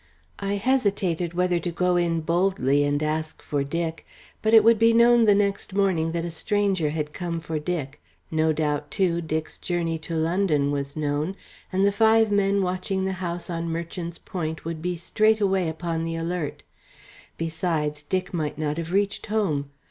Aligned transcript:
I 0.39 0.55
hesitated 0.55 1.35
whether 1.35 1.59
to 1.59 1.69
go 1.69 1.95
in 1.95 2.21
boldly 2.21 2.83
and 2.83 3.03
ask 3.03 3.39
for 3.43 3.63
Dick. 3.63 4.03
But 4.41 4.51
it 4.55 4.63
would 4.63 4.79
be 4.79 4.93
known 4.93 5.25
the 5.25 5.35
next 5.35 5.75
morning 5.75 6.11
that 6.13 6.25
a 6.25 6.31
stranger 6.31 6.89
had 6.89 7.13
come 7.13 7.39
for 7.39 7.59
Dick; 7.59 8.01
no 8.31 8.51
doubt, 8.51 8.89
too, 8.89 9.21
Dick's 9.21 9.59
journey 9.59 9.99
to 9.99 10.15
London 10.15 10.71
was 10.71 10.95
known, 10.97 11.35
and 11.71 11.85
the 11.85 11.91
five 11.91 12.31
men 12.31 12.63
watching 12.63 13.05
the 13.05 13.11
house 13.21 13.47
on 13.47 13.69
Merchant's 13.69 14.17
Point 14.17 14.65
would 14.65 14.81
be 14.81 14.97
straightway 14.97 15.69
upon 15.69 16.03
the 16.03 16.15
alert. 16.15 16.63
Besides 17.37 18.01
Dick 18.01 18.33
might 18.33 18.57
not 18.57 18.77
have 18.79 18.91
reached 18.93 19.27
home. 19.27 19.69